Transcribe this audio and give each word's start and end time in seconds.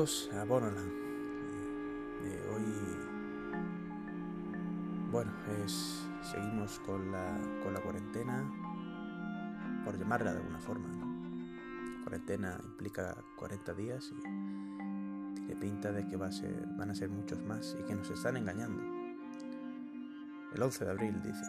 A 0.00 0.44
Bonoland. 0.44 0.92
Eh, 2.24 2.50
hoy, 2.54 2.64
bueno, 5.12 5.30
es, 5.62 6.08
seguimos 6.22 6.78
con 6.86 7.12
la, 7.12 7.38
con 7.62 7.74
la 7.74 7.80
cuarentena, 7.80 8.50
por 9.84 9.98
llamarla 9.98 10.32
de 10.32 10.38
alguna 10.38 10.58
forma. 10.58 10.88
Cuarentena 12.02 12.58
implica 12.64 13.14
40 13.36 13.74
días 13.74 14.10
y 14.10 15.34
tiene 15.34 15.56
pinta 15.60 15.92
de 15.92 16.08
que 16.08 16.16
va 16.16 16.28
a 16.28 16.32
ser, 16.32 16.66
van 16.78 16.88
a 16.88 16.94
ser 16.94 17.10
muchos 17.10 17.38
más 17.44 17.76
y 17.78 17.82
que 17.82 17.94
nos 17.94 18.08
están 18.08 18.38
engañando. 18.38 18.82
El 20.54 20.62
11 20.62 20.82
de 20.86 20.90
abril, 20.90 21.22
dice. 21.22 21.44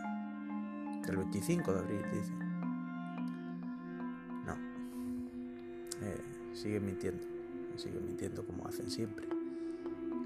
El 1.08 1.16
25 1.16 1.72
de 1.72 1.80
abril, 1.80 2.02
dice. 2.12 2.34
No. 4.46 4.58
Eh, 6.02 6.22
sigue 6.54 6.82
mintiendo 6.82 7.41
siguen 7.78 8.06
mintiendo 8.06 8.46
como 8.46 8.68
hacen 8.68 8.90
siempre. 8.90 9.28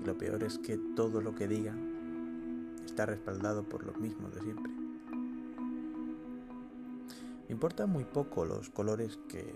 Y 0.02 0.05
lo 0.05 0.17
peor 0.17 0.44
es 0.44 0.58
que 0.59 0.77
todo 0.95 1.22
lo 1.22 1.35
que 1.35 1.48
digan 1.48 2.76
está 2.85 3.05
respaldado 3.05 3.63
por 3.63 3.85
los 3.85 3.98
mismos 3.98 4.34
de 4.34 4.41
siempre. 4.41 4.71
Me 7.48 7.54
importan 7.54 7.90
muy 7.90 8.05
poco 8.05 8.45
los 8.45 8.70
colores 8.70 9.20
que, 9.27 9.54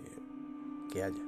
que 0.92 1.02
haya. 1.02 1.24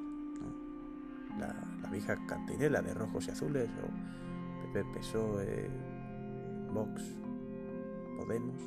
La, 1.39 1.55
la, 1.81 1.89
vieja 1.89 2.15
cantinela 2.27 2.81
de 2.81 2.93
rojos 2.93 3.27
y 3.27 3.31
azules 3.31 3.67
o 3.69 4.71
PP, 4.71 4.85
PSOE, 4.93 5.69
Vox, 6.71 7.01
Podemos, 8.17 8.61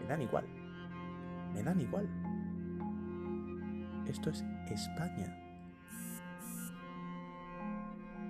me 0.00 0.06
dan 0.08 0.22
igual. 0.22 0.46
Me 1.52 1.62
dan 1.62 1.80
igual. 1.80 2.08
Esto 4.06 4.30
es 4.30 4.42
España 4.70 5.43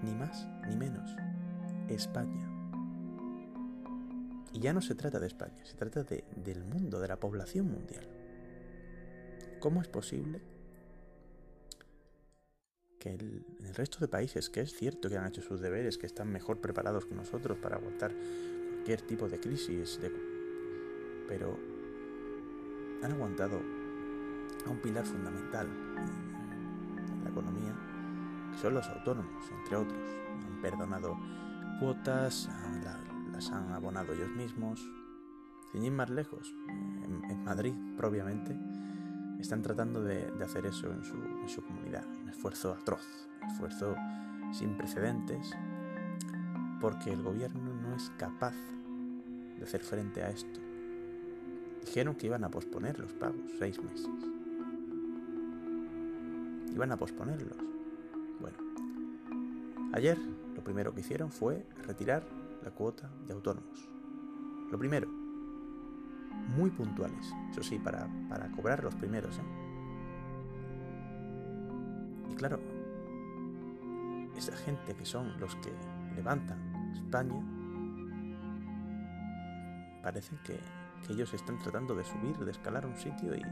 ni 0.05 0.15
más 0.15 0.47
ni 0.69 0.77
menos, 0.77 1.17
España. 1.89 2.51
Y 4.53 4.61
ya 4.61 4.73
no 4.73 4.81
se 4.81 4.95
trata 4.95 5.19
de 5.19 5.27
España, 5.27 5.65
se 5.65 5.75
trata 5.75 6.05
de, 6.05 6.25
del 6.37 6.65
mundo, 6.65 7.01
de 7.01 7.09
la 7.09 7.19
población 7.19 7.71
mundial. 7.71 8.07
¿Cómo 9.61 9.83
es 9.83 9.89
posible 9.89 10.41
que 13.01 13.15
el, 13.15 13.45
el 13.65 13.75
resto 13.75 13.99
de 13.99 14.09
países, 14.09 14.49
que 14.51 14.61
es 14.61 14.73
cierto 14.75 15.09
que 15.09 15.17
han 15.17 15.27
hecho 15.27 15.43
sus 15.43 15.61
deberes, 15.61 15.99
que 15.99 16.07
están 16.07 16.31
mejor 16.31 16.61
preparados 16.61 17.07
que 17.07 17.15
nosotros 17.15 17.59
para 17.59 17.77
aguantar 17.77 18.13
cualquier 18.85 19.01
tipo 19.01 19.31
de 19.31 19.41
crisis, 19.41 19.99
pero 21.27 21.59
han 23.03 23.13
aguantado 23.13 23.59
a 24.67 24.71
un 24.71 24.79
pilar 24.83 25.07
fundamental 25.07 25.67
son 28.65 28.73
los 28.73 28.89
autónomos, 28.89 29.51
entre 29.51 29.77
otros. 29.77 30.01
Han 30.47 30.63
perdonado 30.63 31.19
cuotas, 31.79 32.49
las 33.31 33.51
han 33.51 33.71
abonado 33.73 34.15
ellos 34.15 34.31
mismos. 34.31 34.81
Sin 35.71 35.85
ir 35.85 35.93
más 35.93 36.09
lejos, 36.09 36.55
en, 36.69 37.45
Madrid, 37.45 37.75
propiamente, 37.95 38.57
están 39.39 39.61
tratando 39.61 40.03
de, 40.03 40.33
hacer 40.43 40.65
eso 40.65 40.91
en 40.91 41.05
su, 41.05 41.63
comunidad. 41.63 42.07
Un 42.23 42.31
esfuerzo 42.31 42.73
atroz, 42.73 43.05
un 43.43 43.51
esfuerzo 43.51 43.97
sin 44.51 44.79
precedentes, 44.79 45.55
porque 46.81 47.13
el 47.13 47.23
gobierno 47.23 47.75
no 47.83 47.95
es 47.95 48.11
capaz 48.17 48.55
de 49.59 49.63
hacer 49.63 49.83
frente 49.83 50.23
a 50.23 50.31
esto. 50.31 50.61
Dijeron 51.85 52.15
que 52.15 52.29
iban 52.29 52.45
a 52.45 52.51
posponer 52.51 52.99
los 52.99 53.13
pagos 53.13 53.43
seis 53.59 53.79
meses. 53.83 54.09
Iban 56.73 56.93
a 56.93 56.97
posponerlos. 56.97 57.74
Ayer 59.95 60.19
lo 60.57 60.65
primero 60.65 60.93
que 60.93 61.03
hicieron 61.03 61.31
fue 61.31 61.65
retirar 61.87 62.25
la 62.65 62.73
cuota 62.73 63.09
de 63.29 63.33
autónomos. 63.33 63.89
Lo 64.73 64.77
primero, 64.77 65.07
muy 66.57 66.71
puntuales, 66.71 67.33
eso 67.53 67.63
sí, 67.63 67.79
para, 67.79 68.09
para 68.29 68.51
cobrar 68.51 68.83
los 68.83 68.97
primeros. 68.97 69.39
¿eh? 69.39 69.43
Y 72.29 72.35
claro, 72.35 72.59
esa 74.37 74.57
gente 74.57 74.97
que 74.97 75.05
son 75.05 75.39
los 75.39 75.55
que 75.57 75.73
levantan 76.17 76.59
España, 76.93 77.41
parece 80.03 80.35
que, 80.45 80.59
que 81.07 81.13
ellos 81.13 81.33
están 81.35 81.61
tratando 81.61 81.95
de 81.95 82.03
subir, 82.03 82.37
de 82.37 82.51
escalar 82.51 82.85
un 82.85 82.97
sitio 82.97 83.37
y, 83.37 83.43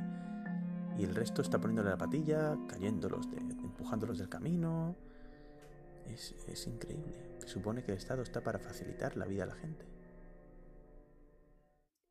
y 0.98 1.04
el 1.04 1.14
resto 1.14 1.41
está 1.41 1.60
poniéndole 1.60 1.91
la 1.91 1.98
patilla, 1.98 2.58
cayéndolos, 2.66 3.31
de, 3.31 3.36
empujándolos 3.36 4.19
del 4.19 4.28
camino. 4.28 4.97
Es, 6.08 6.34
es 6.46 6.66
increíble. 6.66 7.18
Supone 7.46 7.82
que 7.82 7.92
el 7.92 7.98
Estado 7.98 8.22
está 8.22 8.42
para 8.42 8.58
facilitar 8.58 9.16
la 9.16 9.26
vida 9.26 9.44
a 9.44 9.46
la 9.46 9.54
gente. 9.54 9.86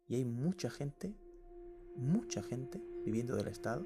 Y 0.08 0.16
hay 0.16 0.26
mucha 0.26 0.70
gente, 0.70 1.16
mucha 1.96 2.44
gente 2.44 2.82
viviendo 3.06 3.36
del 3.36 3.48
Estado 3.48 3.86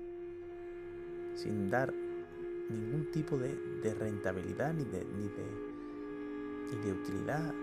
sin 1.35 1.69
dar 1.69 1.93
ningún 1.93 3.11
tipo 3.11 3.38
de, 3.38 3.55
de 3.81 3.93
rentabilidad 3.93 4.73
ni 4.73 4.85
de, 4.85 5.05
ni 5.05 5.27
de, 5.27 6.72
ni 6.72 6.83
de 6.83 6.91
utilidad. 6.93 7.53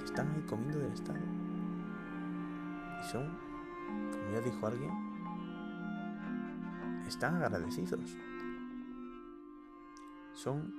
Y 0.00 0.04
están 0.04 0.30
ahí 0.30 0.42
comiendo 0.42 0.78
del 0.78 0.92
Estado. 0.92 1.18
Y 3.00 3.10
son, 3.10 3.38
como 4.10 4.32
ya 4.32 4.40
dijo 4.40 4.66
alguien, 4.66 4.90
están 7.06 7.36
agradecidos. 7.36 8.16
Son, 10.42 10.74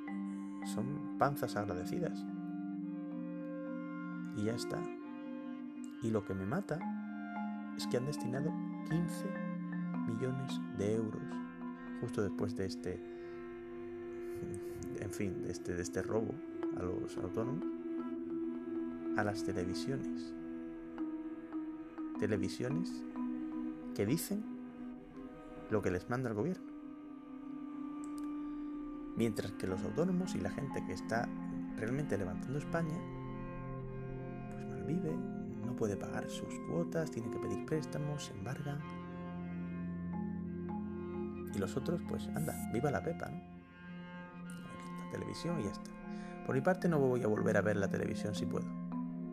son 0.65 1.17
panzas 1.17 1.55
agradecidas. 1.55 2.25
Y 4.35 4.43
ya 4.43 4.55
está. 4.55 4.77
Y 6.01 6.11
lo 6.11 6.25
que 6.25 6.33
me 6.33 6.45
mata 6.45 6.79
es 7.77 7.87
que 7.87 7.95
han 7.95 8.05
destinado 8.05 8.51
15 8.89 9.25
millones 10.07 10.59
de 10.77 10.95
euros 10.95 11.21
justo 12.01 12.21
después 12.21 12.57
de 12.57 12.65
este, 12.65 12.99
en 14.99 15.11
fin, 15.11 15.43
de 15.43 15.51
este, 15.51 15.73
de 15.73 15.81
este 15.81 16.01
robo 16.01 16.35
a 16.77 16.83
los 16.83 17.17
autónomos, 17.17 17.63
a 19.15 19.23
las 19.23 19.45
televisiones. 19.45 20.33
Televisiones 22.19 23.01
que 23.95 24.05
dicen 24.05 24.43
lo 25.71 25.81
que 25.81 25.89
les 25.89 26.09
manda 26.09 26.27
el 26.27 26.35
gobierno. 26.35 26.72
Mientras 29.15 29.51
que 29.53 29.67
los 29.67 29.83
autónomos 29.83 30.33
y 30.35 30.39
la 30.39 30.49
gente 30.49 30.83
que 30.85 30.93
está 30.93 31.29
realmente 31.77 32.17
levantando 32.17 32.57
España, 32.57 32.97
pues 34.51 34.65
malvive, 34.65 35.15
no 35.65 35.75
puede 35.75 35.95
pagar 35.95 36.29
sus 36.29 36.53
cuotas, 36.67 37.11
tiene 37.11 37.29
que 37.29 37.39
pedir 37.39 37.65
préstamos, 37.65 38.25
se 38.25 38.33
embargan. 38.33 38.79
Y 41.53 41.59
los 41.59 41.77
otros, 41.77 42.01
pues 42.09 42.27
anda, 42.29 42.55
viva 42.73 42.89
la 42.89 43.03
pepa, 43.03 43.29
¿no? 43.29 43.41
La 45.05 45.11
televisión 45.11 45.59
y 45.59 45.65
ya 45.65 45.71
está. 45.71 45.91
Por 46.45 46.55
mi 46.55 46.61
parte 46.61 46.89
no 46.89 46.99
voy 46.99 47.23
a 47.23 47.27
volver 47.27 47.57
a 47.57 47.61
ver 47.61 47.77
la 47.77 47.87
televisión 47.87 48.33
si 48.33 48.45
puedo. 48.45 48.65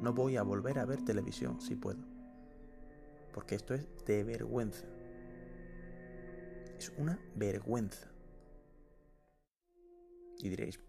No 0.02 0.12
voy 0.12 0.36
a 0.36 0.42
volver 0.42 0.78
a 0.78 0.84
ver 0.84 1.02
televisión 1.02 1.60
si 1.60 1.74
puedo. 1.74 1.98
Porque 3.32 3.54
esto 3.54 3.74
es 3.74 3.88
de 4.06 4.24
vergüenza. 4.24 4.84
Es 6.78 6.92
una 6.98 7.18
vergüenza. 7.34 8.09
Y 10.42 10.48
diréis, 10.48 10.80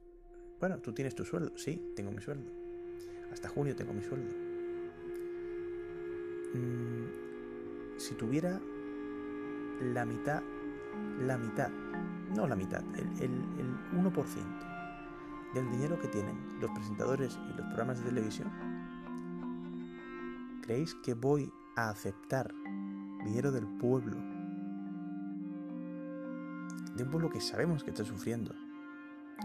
bueno, 0.59 0.79
tú 0.79 0.93
tienes 0.93 1.15
tu 1.15 1.25
sueldo. 1.25 1.57
Sí, 1.57 1.93
tengo 1.95 2.11
mi 2.11 2.21
sueldo. 2.21 2.51
Hasta 3.31 3.49
junio 3.49 3.75
tengo 3.75 3.93
mi 3.93 4.01
sueldo. 4.01 4.33
Mm, 6.53 7.97
si 7.97 8.15
tuviera 8.15 8.59
la 9.81 10.05
mitad, 10.05 10.41
la 11.19 11.37
mitad, 11.37 11.69
no 12.35 12.47
la 12.47 12.55
mitad, 12.55 12.83
el, 12.95 13.07
el, 13.21 13.31
el 13.59 13.75
1% 13.93 15.53
del 15.53 15.69
dinero 15.71 15.99
que 15.99 16.07
tienen 16.07 16.59
los 16.59 16.71
presentadores 16.71 17.37
y 17.49 17.53
los 17.57 17.65
programas 17.67 17.99
de 17.99 18.05
televisión, 18.05 18.49
¿creéis 20.61 20.95
que 21.03 21.13
voy 21.13 21.51
a 21.75 21.89
aceptar 21.89 22.53
dinero 23.25 23.51
del 23.51 23.67
pueblo 23.67 24.17
de 26.95 27.03
un 27.03 27.09
pueblo 27.09 27.29
que 27.29 27.39
sabemos 27.39 27.83
que 27.83 27.91
está 27.91 28.03
sufriendo, 28.03 28.53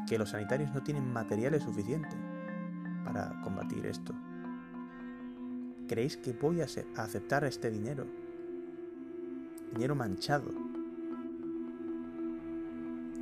que 0.08 0.19
los 0.19 0.31
sanitarios 0.31 0.72
no 0.72 0.82
tienen 0.82 1.12
materiales 1.12 1.62
suficientes 1.62 2.16
para 3.04 3.40
combatir 3.43 3.87
esto. 3.87 4.14
¿Creéis 5.88 6.16
que 6.16 6.32
voy 6.32 6.60
a, 6.60 6.66
aceptar 6.96 7.44
este 7.44 7.70
dinero? 7.70 8.06
Dinero 9.72 9.94
manchado. 9.94 10.52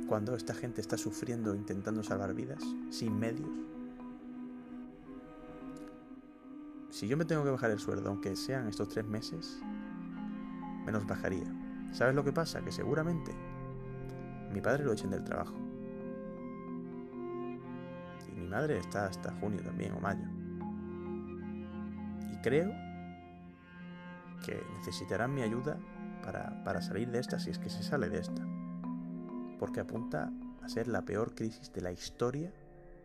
Cuando 0.07 0.35
esta 0.35 0.53
gente 0.53 0.81
está 0.81 0.97
sufriendo 0.97 1.53
intentando 1.55 2.03
salvar 2.03 2.33
vidas, 2.33 2.63
sin 2.89 3.17
medios. 3.17 3.49
Si 6.89 7.07
yo 7.07 7.17
me 7.17 7.25
tengo 7.25 7.43
que 7.43 7.51
bajar 7.51 7.71
el 7.71 7.79
sueldo, 7.79 8.09
aunque 8.09 8.35
sean 8.35 8.67
estos 8.67 8.89
tres 8.89 9.05
meses, 9.05 9.59
menos 10.85 11.05
bajaría. 11.05 11.45
¿Sabes 11.91 12.15
lo 12.15 12.23
que 12.23 12.31
pasa? 12.31 12.61
Que 12.61 12.71
seguramente 12.71 13.31
mi 14.53 14.61
padre 14.61 14.85
lo 14.85 14.93
echen 14.93 15.09
del 15.09 15.23
trabajo. 15.23 15.64
Mi 18.45 18.51
madre 18.51 18.77
está 18.77 19.07
hasta 19.07 19.31
junio 19.39 19.61
también 19.63 19.93
o 19.93 19.99
mayo. 19.99 20.23
Y 22.31 22.37
creo 22.43 22.71
que 24.45 24.63
necesitarán 24.77 25.33
mi 25.33 25.41
ayuda 25.41 25.79
para, 26.23 26.63
para 26.63 26.83
salir 26.83 27.09
de 27.09 27.19
esta 27.19 27.39
si 27.39 27.49
es 27.49 27.57
que 27.57 27.71
se 27.71 27.81
sale 27.81 28.07
de 28.07 28.19
esta. 28.19 28.45
Porque 29.57 29.79
apunta 29.79 30.31
a 30.61 30.69
ser 30.69 30.87
la 30.87 31.01
peor 31.05 31.33
crisis 31.33 31.73
de 31.73 31.81
la 31.81 31.91
historia 31.91 32.53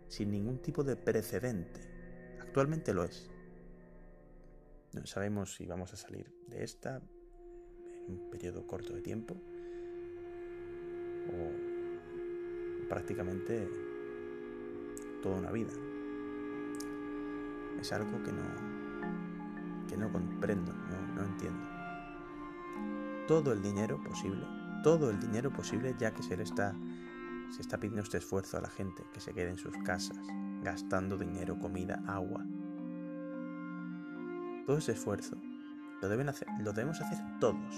sin 0.08 0.30
ningún 0.30 0.58
tipo 0.60 0.84
de 0.84 0.96
precedente. 0.96 1.80
Actualmente 2.42 2.92
lo 2.92 3.04
es. 3.04 3.30
No 4.92 5.06
sabemos 5.06 5.54
si 5.54 5.64
vamos 5.64 5.94
a 5.94 5.96
salir 5.96 6.30
de 6.48 6.64
esta 6.64 7.00
en 8.06 8.20
un 8.20 8.30
periodo 8.30 8.66
corto 8.66 8.92
de 8.92 9.00
tiempo 9.00 9.34
o 11.28 12.88
prácticamente 12.88 13.89
toda 15.20 15.36
una 15.36 15.50
vida. 15.50 15.72
Es 17.80 17.92
algo 17.92 18.22
que 18.22 18.32
no, 18.32 19.86
que 19.88 19.96
no 19.96 20.10
comprendo, 20.12 20.72
no, 20.72 21.14
no 21.14 21.24
entiendo. 21.24 21.66
Todo 23.26 23.52
el 23.52 23.62
dinero 23.62 24.02
posible, 24.02 24.44
todo 24.82 25.10
el 25.10 25.20
dinero 25.20 25.50
posible, 25.52 25.94
ya 25.98 26.12
que 26.12 26.22
se 26.22 26.36
le 26.36 26.42
está, 26.42 26.74
se 27.50 27.62
está 27.62 27.78
pidiendo 27.78 28.02
este 28.02 28.18
esfuerzo 28.18 28.58
a 28.58 28.60
la 28.60 28.70
gente 28.70 29.04
que 29.12 29.20
se 29.20 29.32
quede 29.32 29.50
en 29.50 29.58
sus 29.58 29.76
casas, 29.84 30.18
gastando 30.62 31.16
dinero, 31.16 31.58
comida, 31.58 32.02
agua. 32.06 32.44
Todo 34.66 34.78
ese 34.78 34.92
esfuerzo 34.92 35.36
lo, 36.02 36.08
deben 36.08 36.28
hacer, 36.28 36.48
lo 36.60 36.72
debemos 36.72 37.00
hacer 37.00 37.18
todos. 37.40 37.74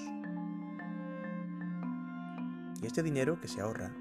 Y 2.80 2.86
este 2.86 3.02
dinero 3.02 3.40
que 3.40 3.46
se 3.46 3.60
ahorra 3.60 3.92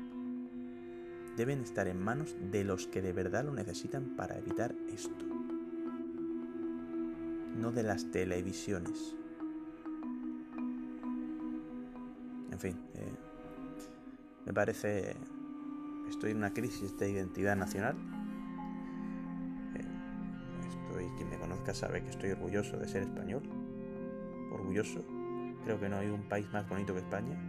deben 1.38 1.62
estar 1.62 1.88
en 1.88 2.02
manos 2.02 2.36
de 2.52 2.64
los 2.64 2.88
que 2.88 3.02
de 3.02 3.14
verdad 3.14 3.46
lo 3.46 3.54
necesitan 3.54 4.16
para 4.16 4.38
evitar 4.38 4.76
esto. 4.94 5.26
No 7.58 7.72
de 7.72 7.84
las 7.84 8.10
televisiones. 8.12 9.16
En 12.52 12.60
fin, 12.60 12.78
eh, 12.96 13.16
me 14.46 14.54
parece 14.54 15.16
que 16.04 16.10
estoy 16.10 16.32
en 16.32 16.38
una 16.38 16.54
crisis 16.54 16.98
de 16.98 17.10
identidad 17.10 17.56
nacional. 17.56 17.96
Eh, 19.76 19.86
estoy, 20.68 21.06
quien 21.18 21.30
me 21.30 21.38
conozca 21.38 21.74
sabe 21.74 22.04
que 22.04 22.10
estoy 22.10 22.32
orgulloso 22.32 22.78
de 22.78 22.88
ser 22.88 23.04
español. 23.04 23.44
Orgulloso. 24.52 25.04
Creo 25.64 25.80
que 25.80 25.90
no 25.90 25.98
hay 25.98 26.10
un 26.10 26.24
país 26.24 26.52
más 26.52 26.68
bonito 26.68 26.94
que 26.94 27.00
España. 27.00 27.40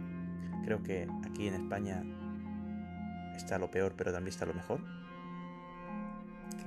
Creo 0.63 0.81
que 0.83 1.07
aquí 1.25 1.47
en 1.47 1.55
España 1.55 2.03
está 3.35 3.57
lo 3.57 3.71
peor, 3.71 3.93
pero 3.97 4.11
también 4.11 4.33
está 4.33 4.45
lo 4.45 4.53
mejor. 4.53 4.81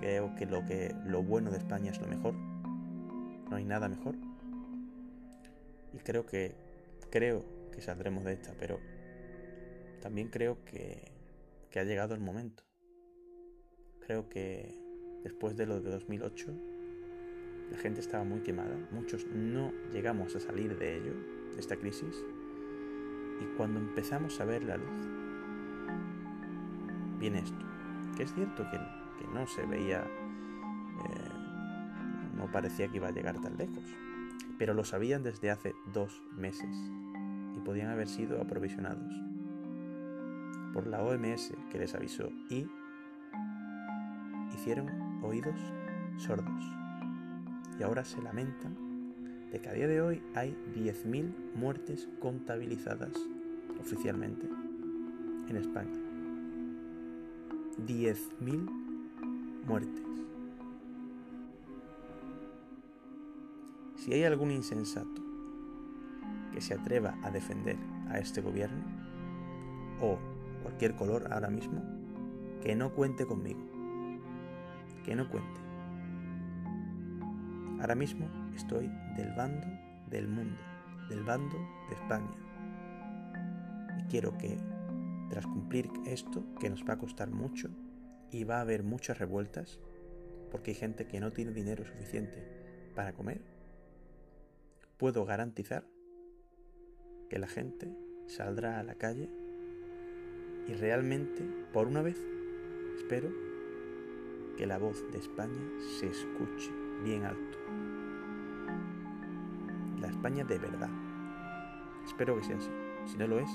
Creo 0.01 0.35
que 0.35 0.47
lo, 0.47 0.65
que 0.67 0.95
lo 1.05 1.23
bueno 1.23 1.51
de 1.51 1.59
España 1.59 1.91
es 1.91 2.01
lo 2.01 2.07
mejor. 2.07 2.35
No 2.35 3.57
hay 3.57 3.65
nada 3.65 3.89
mejor. 3.89 4.15
Y 5.93 5.99
creo 5.99 6.27
que 6.27 6.55
creo 7.11 7.45
que 7.73 7.81
saldremos 7.81 8.25
de 8.25 8.35
esta, 8.35 8.53
pero 8.59 8.81
también 10.01 10.29
creo 10.29 10.65
que, 10.65 11.13
que 11.71 11.81
ha 11.81 11.85
llegado 11.85 12.15
el 12.15 12.21
momento. 12.21 12.65
Creo 14.01 14.29
que 14.29 14.75
después 15.25 15.57
de 15.57 15.67
lo 15.67 15.81
de 15.81 15.91
2008 15.91 16.47
la 17.71 17.79
gente 17.79 18.01
estaba 18.01 18.25
muy 18.25 18.41
quemada, 18.41 18.77
muchos 18.93 19.27
no 19.27 19.73
llegamos 19.93 20.37
a 20.37 20.41
salir 20.41 20.79
de 20.79 20.97
ello, 20.97 21.15
de 21.53 21.61
esta 21.61 21.77
crisis, 21.77 22.25
y 23.41 23.57
cuando 23.57 23.81
empezamos 23.81 24.41
a 24.41 24.45
ver 24.45 24.63
la 24.63 24.77
luz, 24.77 25.26
viene 27.19 27.41
esto. 27.41 27.65
Que 28.17 28.25
es 28.25 28.35
cierto 28.35 28.67
que, 28.71 28.79
no 29.33 29.47
se 29.47 29.67
veía, 29.67 30.05
eh, 30.05 31.31
no 32.37 32.51
parecía 32.51 32.89
que 32.89 32.97
iba 32.99 33.09
a 33.09 33.13
llegar 33.13 33.41
tan 33.41 33.57
lejos, 33.57 33.85
pero 34.59 34.73
lo 34.73 34.85
sabían 34.85 35.23
desde 35.23 35.51
hace 35.51 35.75
dos 35.93 36.23
meses 36.37 36.75
y 37.57 37.61
podían 37.61 37.89
haber 37.89 38.09
sido 38.09 38.41
aprovisionados 38.41 39.13
por 40.73 40.87
la 40.87 41.03
OMS 41.03 41.55
que 41.71 41.79
les 41.79 41.95
avisó 41.95 42.31
y 42.51 42.67
hicieron 44.55 45.23
oídos 45.23 45.59
sordos. 46.19 46.65
Y 47.79 47.83
ahora 47.83 48.05
se 48.05 48.23
lamentan 48.23 48.77
de 49.51 49.61
que 49.61 49.69
a 49.69 49.73
día 49.73 49.87
de 49.87 50.01
hoy 50.01 50.23
hay 50.35 50.57
10.000 50.75 51.55
muertes 51.55 52.09
contabilizadas 52.21 53.13
oficialmente 53.81 54.49
en 55.49 55.57
España. 55.57 56.06
10.000 57.85 59.65
muertes. 59.67 60.05
Si 63.97 64.13
hay 64.13 64.25
algún 64.25 64.51
insensato 64.51 65.23
que 66.53 66.61
se 66.61 66.75
atreva 66.75 67.17
a 67.23 67.31
defender 67.31 67.77
a 68.09 68.19
este 68.19 68.41
gobierno, 68.41 68.85
o 70.01 70.19
cualquier 70.63 70.95
color 70.95 71.33
ahora 71.33 71.51
mismo, 71.51 71.83
que 72.63 72.75
no 72.75 72.93
cuente 72.95 73.27
conmigo. 73.27 73.61
Que 75.05 75.15
no 75.15 75.29
cuente. 75.29 75.61
Ahora 77.81 77.95
mismo 77.95 78.27
estoy 78.55 78.91
del 79.17 79.33
bando 79.37 79.67
del 80.11 80.29
mundo, 80.29 80.61
del 81.09 81.23
bando 81.25 81.57
de 81.89 81.95
España. 81.95 82.31
Y 83.99 84.03
quiero 84.05 84.37
que 84.39 84.59
tras 85.29 85.47
cumplir 85.47 85.91
esto, 86.07 86.45
que 86.61 86.71
nos 86.71 86.85
va 86.85 86.95
a 86.95 86.99
costar 86.99 87.31
mucho 87.31 87.69
y 88.31 88.45
va 88.45 88.59
a 88.59 88.63
haber 88.63 88.83
muchas 88.83 89.19
revueltas, 89.19 89.81
porque 90.51 90.73
hay 90.73 90.77
gente 90.77 91.07
que 91.07 91.21
no 91.21 91.33
tiene 91.33 91.53
dinero 91.53 91.85
suficiente 91.85 92.43
para 92.95 93.13
comer, 93.13 93.41
puedo 94.97 95.25
garantizar 95.25 95.85
que 97.29 97.39
la 97.39 97.49
gente 97.49 97.93
saldrá 98.27 98.79
a 98.79 98.83
la 98.83 98.95
calle 98.95 99.29
y 100.67 100.75
realmente, 100.75 101.45
por 101.73 101.87
una 101.87 102.03
vez, 102.03 102.19
espero 102.97 103.31
que 104.57 104.67
la 104.67 104.79
voz 104.79 105.05
de 105.13 105.19
España 105.19 105.61
se 105.99 106.07
escuche 106.07 106.73
bien 107.05 107.25
alto. 107.25 107.59
La 110.01 110.09
España 110.09 110.45
de 110.45 110.59
verdad. 110.59 110.91
Espero 112.05 112.37
que 112.37 112.45
sea 112.45 112.57
así. 112.57 112.71
Si 113.07 113.17
no 113.17 113.27
lo 113.27 113.39
es, 113.39 113.51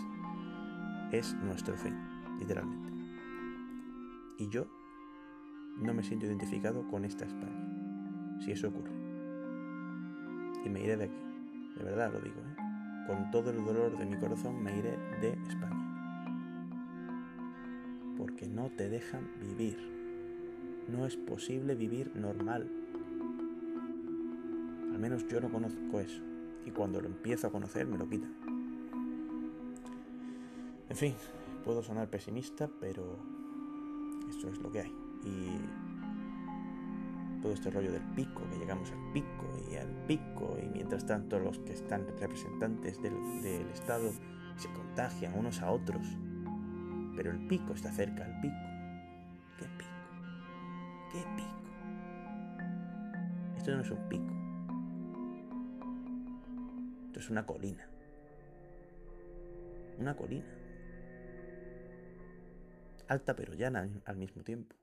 es 1.11 1.35
nuestro 1.35 1.75
fin, 1.75 1.95
literalmente. 2.39 2.91
Y 4.37 4.49
yo 4.49 4.67
no 5.77 5.93
me 5.93 6.03
siento 6.03 6.25
identificado 6.25 6.87
con 6.87 7.05
esta 7.05 7.25
España, 7.25 8.39
si 8.39 8.51
eso 8.51 8.69
ocurre. 8.69 8.91
Y 10.65 10.69
me 10.69 10.81
iré 10.81 10.97
de 10.97 11.05
aquí, 11.05 11.23
de 11.77 11.83
verdad 11.83 12.13
lo 12.13 12.19
digo, 12.19 12.39
¿eh? 12.39 12.61
con 13.07 13.31
todo 13.31 13.49
el 13.51 13.63
dolor 13.63 13.97
de 13.97 14.05
mi 14.05 14.17
corazón 14.17 14.61
me 14.63 14.77
iré 14.77 14.97
de 15.21 15.37
España. 15.47 15.77
Porque 18.17 18.47
no 18.47 18.69
te 18.69 18.89
dejan 18.89 19.27
vivir. 19.41 19.77
No 20.87 21.05
es 21.05 21.17
posible 21.17 21.75
vivir 21.75 22.11
normal. 22.15 22.69
Al 24.93 24.99
menos 24.99 25.27
yo 25.27 25.41
no 25.41 25.51
conozco 25.51 25.99
eso. 25.99 26.21
Y 26.65 26.71
cuando 26.71 27.01
lo 27.01 27.07
empiezo 27.07 27.47
a 27.47 27.51
conocer 27.51 27.87
me 27.87 27.97
lo 27.97 28.07
quitan. 28.07 28.40
En 30.91 30.97
fin, 30.97 31.15
puedo 31.63 31.81
sonar 31.81 32.09
pesimista, 32.09 32.69
pero 32.81 33.15
eso 34.29 34.49
es 34.49 34.59
lo 34.59 34.69
que 34.69 34.81
hay. 34.81 34.93
Y 35.23 35.57
todo 37.41 37.53
este 37.53 37.71
rollo 37.71 37.93
del 37.93 38.03
pico, 38.13 38.41
que 38.49 38.59
llegamos 38.59 38.91
al 38.91 39.13
pico 39.13 39.57
y 39.71 39.77
al 39.77 39.87
pico, 40.05 40.57
y 40.61 40.67
mientras 40.67 41.05
tanto 41.05 41.39
los 41.39 41.59
que 41.59 41.71
están 41.71 42.05
representantes 42.19 43.01
del 43.01 43.69
Estado 43.69 44.11
se 44.57 44.67
contagian 44.73 45.39
unos 45.39 45.61
a 45.61 45.71
otros. 45.71 46.05
Pero 47.15 47.31
el 47.31 47.47
pico 47.47 47.71
está 47.71 47.89
cerca, 47.93 48.25
el 48.25 48.41
pico. 48.41 48.57
¿Qué 49.59 49.67
pico? 49.77 49.89
¿Qué 51.13 51.23
pico? 51.37 51.61
Esto 53.55 53.77
no 53.77 53.81
es 53.81 53.91
un 53.91 54.09
pico. 54.09 54.33
Esto 57.05 57.19
es 57.21 57.29
una 57.29 57.45
colina. 57.45 57.87
Una 59.97 60.17
colina 60.17 60.60
alta 63.07 63.35
pero 63.35 63.53
llana 63.53 63.89
al 64.05 64.17
mismo 64.17 64.43
tiempo. 64.43 64.75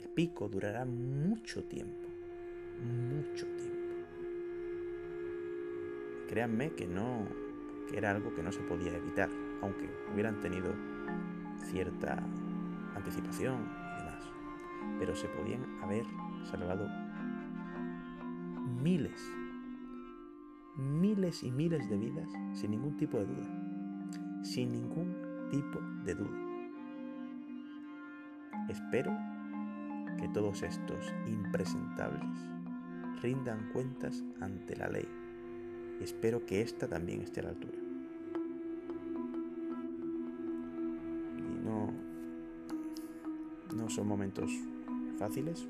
El 0.00 0.08
pico 0.10 0.48
durará 0.48 0.84
mucho 0.84 1.64
tiempo, 1.64 2.08
mucho 2.82 3.46
tiempo. 3.56 3.76
Créanme 6.28 6.72
que 6.74 6.86
no, 6.86 7.26
que 7.88 7.96
era 7.96 8.10
algo 8.10 8.34
que 8.34 8.42
no 8.42 8.52
se 8.52 8.60
podía 8.60 8.96
evitar, 8.96 9.30
aunque 9.62 9.88
hubieran 10.12 10.40
tenido 10.40 10.74
cierta 11.70 12.22
anticipación 12.94 13.62
y 13.62 13.98
demás. 13.98 14.24
Pero 14.98 15.14
se 15.14 15.28
podían 15.28 15.64
haber 15.82 16.04
salvado 16.44 16.88
miles, 18.82 19.20
miles 20.76 21.42
y 21.42 21.50
miles 21.50 21.88
de 21.88 21.96
vidas 21.96 22.28
sin 22.54 22.72
ningún 22.72 22.96
tipo 22.96 23.18
de 23.18 23.26
duda, 23.26 24.42
sin 24.42 24.72
ningún 24.72 25.15
tipo 25.50 25.80
de 26.04 26.14
duda. 26.14 26.46
Espero 28.68 29.16
que 30.18 30.28
todos 30.28 30.62
estos 30.62 31.12
impresentables 31.26 32.24
rindan 33.22 33.70
cuentas 33.72 34.24
ante 34.40 34.76
la 34.76 34.88
ley. 34.88 35.08
Espero 36.00 36.44
que 36.44 36.62
ésta 36.62 36.88
también 36.88 37.22
esté 37.22 37.40
a 37.40 37.44
la 37.44 37.48
altura. 37.50 37.78
Y 41.38 41.64
no, 41.64 41.92
no 43.74 43.88
son 43.88 44.08
momentos 44.08 44.50
fáciles, 45.18 45.66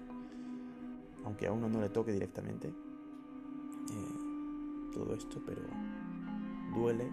aunque 1.25 1.47
a 1.47 1.53
uno 1.53 1.69
no 1.69 1.81
le 1.81 1.89
toque 1.89 2.13
directamente 2.13 2.69
eh, 2.69 4.27
todo 4.93 5.15
esto, 5.15 5.43
pero 5.45 5.63
duele 6.75 7.11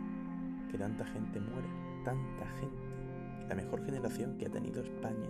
que 0.71 0.77
tanta 0.77 1.05
gente 1.05 1.39
muera, 1.39 1.69
tanta 2.03 2.47
gente. 2.59 3.47
La 3.47 3.55
mejor 3.55 3.83
generación 3.85 4.37
que 4.37 4.45
ha 4.45 4.49
tenido 4.49 4.81
España, 4.81 5.29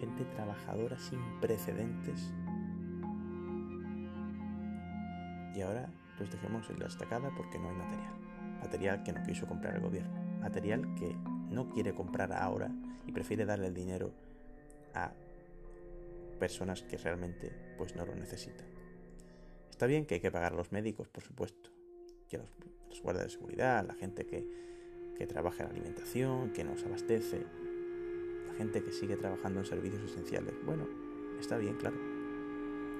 gente 0.00 0.24
trabajadora 0.34 0.98
sin 0.98 1.20
precedentes. 1.40 2.32
Y 5.54 5.60
ahora 5.60 5.90
los 6.18 6.30
dejemos 6.30 6.68
en 6.70 6.78
la 6.78 6.86
estacada 6.86 7.30
porque 7.36 7.58
no 7.58 7.68
hay 7.68 7.76
material. 7.76 8.14
Material 8.60 9.02
que 9.02 9.12
no 9.12 9.22
quiso 9.24 9.46
comprar 9.46 9.76
el 9.76 9.82
gobierno. 9.82 10.40
Material 10.40 10.94
que 10.94 11.16
no 11.50 11.68
quiere 11.68 11.94
comprar 11.94 12.32
ahora 12.32 12.70
y 13.06 13.12
prefiere 13.12 13.44
darle 13.44 13.66
el 13.66 13.74
dinero 13.74 14.12
a 14.94 15.12
personas 16.38 16.82
que 16.82 16.96
realmente 16.96 17.52
pues 17.76 17.96
no 17.96 18.06
lo 18.06 18.14
necesitan. 18.14 18.66
Está 19.70 19.86
bien 19.86 20.06
que 20.06 20.14
hay 20.14 20.20
que 20.20 20.30
pagar 20.30 20.52
a 20.52 20.56
los 20.56 20.72
médicos, 20.72 21.08
por 21.08 21.22
supuesto, 21.22 21.70
que 22.28 22.38
los, 22.38 22.48
los 22.88 23.00
guardias 23.02 23.26
de 23.26 23.30
seguridad, 23.30 23.86
la 23.86 23.94
gente 23.94 24.26
que, 24.26 24.46
que 25.18 25.26
trabaja 25.26 25.64
en 25.64 25.70
alimentación, 25.70 26.50
que 26.50 26.62
nos 26.62 26.84
abastece, 26.84 27.44
la 28.46 28.54
gente 28.54 28.82
que 28.84 28.92
sigue 28.92 29.16
trabajando 29.16 29.58
en 29.58 29.66
servicios 29.66 30.00
esenciales. 30.04 30.54
Bueno, 30.64 30.84
está 31.40 31.58
bien, 31.58 31.74
claro. 31.74 31.96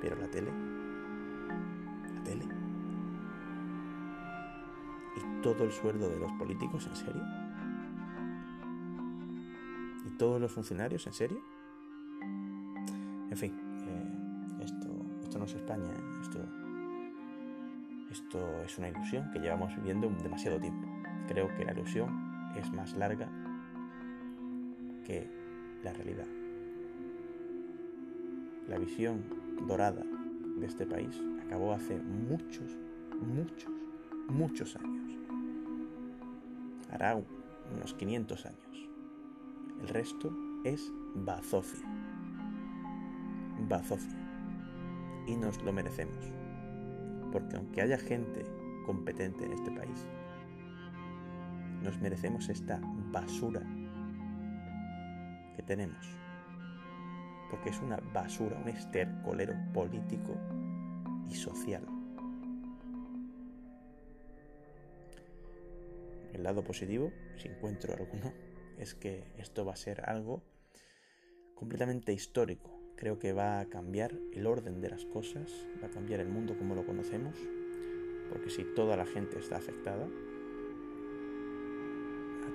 Pero 0.02 0.16
la 0.16 0.28
tele, 0.28 0.50
la 2.14 2.25
tele. 2.25 2.44
¿Y 5.16 5.42
todo 5.42 5.62
el 5.62 5.70
sueldo 5.70 6.10
de 6.10 6.18
los 6.18 6.32
políticos, 6.32 6.88
en 6.88 6.96
serio? 6.96 7.22
¿Y 10.04 10.10
todos 10.18 10.40
los 10.40 10.50
funcionarios, 10.50 11.06
en 11.06 11.12
serio? 11.12 11.40
En 13.30 13.37
fin, 13.37 13.52
eh, 13.87 14.64
esto, 14.64 14.88
esto 15.22 15.38
no 15.38 15.44
es 15.44 15.54
España, 15.54 15.92
¿eh? 15.92 16.20
esto, 16.22 16.40
esto 18.10 18.62
es 18.62 18.76
una 18.78 18.88
ilusión 18.88 19.30
que 19.32 19.38
llevamos 19.38 19.75
viviendo 19.76 20.08
demasiado 20.22 20.58
tiempo. 20.58 20.88
Creo 21.28 21.54
que 21.54 21.64
la 21.64 21.73
ilusión 21.73 22.52
es 22.56 22.73
más 22.73 22.97
larga 22.97 23.28
que 25.04 25.28
la 25.85 25.92
realidad. 25.92 26.26
La 28.68 28.78
visión 28.78 29.25
dorada 29.66 30.04
de 30.58 30.66
este 30.66 30.87
país 30.87 31.20
acabó 31.44 31.73
hace 31.73 31.97
muchos, 32.00 32.76
muchos, 33.20 33.70
muchos 34.28 34.76
años. 34.76 35.12
Hará 36.90 37.16
unos 37.75 37.94
500 37.94 38.47
años. 38.47 38.88
El 39.80 39.88
resto 39.88 40.35
es 40.64 40.92
bazofia 41.14 41.99
bazofia. 43.66 44.16
Y 45.26 45.37
nos 45.37 45.62
lo 45.62 45.73
merecemos. 45.73 46.25
Porque 47.32 47.56
aunque 47.56 47.82
haya 47.82 47.99
gente 47.99 48.47
competente 48.87 49.44
en 49.44 49.52
este 49.52 49.70
país, 49.70 50.06
nos 51.82 51.99
merecemos 52.00 52.49
esta 52.49 52.80
basura 52.82 53.62
que 55.56 55.62
tenemos. 55.62 56.06
Porque 57.50 57.70
es 57.70 57.80
una 57.80 57.97
basura, 58.12 58.58
un 58.58 58.68
estercolero 58.68 59.54
político 59.73 60.37
y 61.28 61.35
social. 61.35 61.87
El 66.32 66.42
lado 66.42 66.62
positivo, 66.62 67.11
si 67.37 67.49
encuentro 67.49 67.94
alguno, 67.94 68.32
es 68.78 68.94
que 68.94 69.32
esto 69.38 69.64
va 69.64 69.73
a 69.73 69.76
ser 69.76 70.08
algo 70.08 70.42
completamente 71.54 72.12
histórico 72.12 72.78
Creo 72.99 73.20
que 73.20 73.32
va 73.32 73.61
a 73.61 73.66
cambiar 73.66 74.12
el 74.32 74.44
orden 74.44 74.80
de 74.80 74.90
las 74.90 75.04
cosas, 75.04 75.52
va 75.80 75.87
a 75.87 75.90
cambiar 75.90 76.18
el 76.18 76.28
mundo 76.28 76.58
como 76.58 76.75
lo 76.75 76.85
conocemos, 76.85 77.37
porque 78.28 78.50
si 78.50 78.64
toda 78.75 78.97
la 78.97 79.06
gente 79.06 79.38
está 79.38 79.56
afectada, 79.56 80.08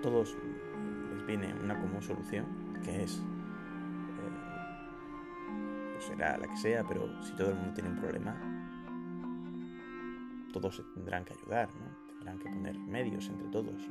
todos 0.03 0.37
les 1.15 1.25
viene 1.25 1.53
una 1.63 1.79
común 1.79 2.01
solución, 2.01 2.45
que 2.83 3.03
es, 3.03 3.19
eh, 3.19 3.23
pues 5.93 6.05
será 6.05 6.37
la 6.37 6.45
que 6.45 6.57
sea, 6.57 6.83
pero 6.83 7.23
si 7.23 7.33
todo 7.33 7.51
el 7.51 7.55
mundo 7.55 7.73
tiene 7.73 7.89
un 7.89 7.95
problema, 7.95 8.35
todos 10.51 10.75
se 10.75 10.83
tendrán 10.93 11.23
que 11.23 11.33
ayudar, 11.33 11.69
tendrán 12.09 12.37
que 12.37 12.49
poner 12.49 12.77
medios 12.77 13.29
entre 13.29 13.47
todos. 13.47 13.89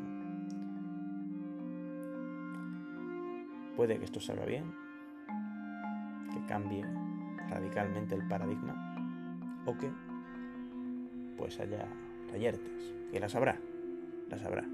Puede 3.74 3.98
que 3.98 4.04
esto 4.04 4.20
salga 4.20 4.44
bien, 4.44 4.70
que 6.34 6.44
cambie 6.46 6.84
radicalmente 7.48 8.14
el 8.14 8.28
paradigma 8.28 8.94
o 9.64 9.78
que 9.78 9.90
pues 11.38 11.58
haya 11.58 11.88
reyertes, 12.30 12.94
que 13.10 13.18
las 13.18 13.34
habrá, 13.34 13.58
las 14.28 14.44
habrá, 14.44 14.64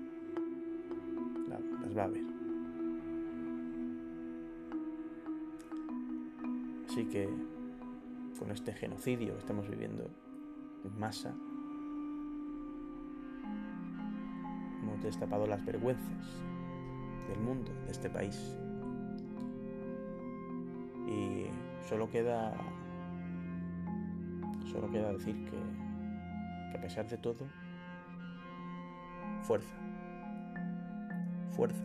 Así 6.86 7.04
que 7.06 7.28
con 8.38 8.52
este 8.52 8.72
genocidio 8.72 9.32
que 9.32 9.40
estamos 9.40 9.68
viviendo 9.68 10.08
en 10.84 10.98
masa, 10.98 11.34
hemos 14.80 15.02
destapado 15.02 15.46
las 15.46 15.64
vergüenzas 15.64 16.42
del 17.28 17.40
mundo, 17.40 17.72
de 17.86 17.90
este 17.90 18.08
país, 18.08 18.56
y 21.08 21.46
solo 21.88 22.08
queda. 22.08 22.54
Solo 24.70 24.90
queda 24.90 25.12
decir 25.14 25.34
que, 25.46 25.58
que 26.70 26.78
a 26.78 26.80
pesar 26.80 27.08
de 27.08 27.16
todo, 27.16 27.46
fuerza. 29.42 29.87
Fuerza. 31.58 31.82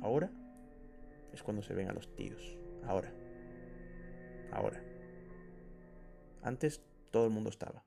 Ahora 0.00 0.30
es 1.34 1.42
cuando 1.42 1.62
se 1.62 1.74
ven 1.74 1.90
a 1.90 1.92
los 1.92 2.16
tíos. 2.16 2.56
Ahora. 2.86 3.12
Ahora. 4.50 4.82
Antes 6.42 6.80
todo 7.10 7.26
el 7.26 7.30
mundo 7.30 7.50
estaba. 7.50 7.84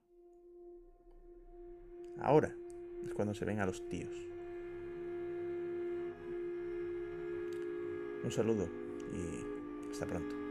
Ahora 2.19 2.55
es 3.03 3.13
cuando 3.15 3.33
se 3.33 3.43
ven 3.45 3.59
a 3.59 3.65
los 3.65 3.89
tíos. 3.89 4.13
Un 8.23 8.31
saludo 8.31 8.69
y 9.11 9.89
hasta 9.89 10.05
pronto. 10.05 10.44